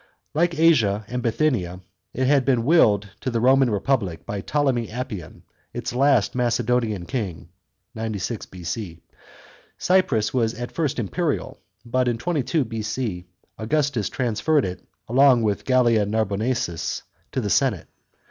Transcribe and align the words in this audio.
vn. 0.33 0.33
Like 0.33 0.57
Asia 0.57 1.05
and 1.09 1.21
Bithynia, 1.21 1.79
it 2.11 2.25
had 2.25 2.43
been 2.43 2.63
willed 2.65 3.11
to 3.19 3.29
the 3.29 3.39
Roman 3.39 3.69
republic 3.69 4.25
by 4.25 4.41
Ptolemy 4.41 4.87
Apion, 4.87 5.43
its 5.75 5.93
last 5.93 6.33
Macedonian 6.33 7.05
king 7.05 7.49
(96 7.93 8.47
B.C.). 8.47 9.03
Cyprus 9.77 10.33
was 10.33 10.53
fit 10.57 10.71
first 10.71 10.97
imperial, 10.97 11.59
but 11.85 12.07
in 12.07 12.17
22 12.17 12.65
B.C. 12.65 13.27
Augustus 13.59 14.09
transferred 14.09 14.65
it, 14.65 14.83
along 15.07 15.43
with 15.43 15.65
Gallia 15.65 16.07
Narbonensis, 16.07 17.03
to 17.31 17.39
the 17.39 17.51
senate. 17.51 17.87